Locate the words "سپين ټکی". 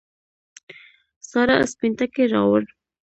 1.71-2.23